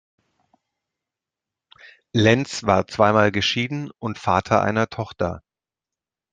[2.11, 5.43] Lenz war zweimal geschieden und Vater einer Tochter.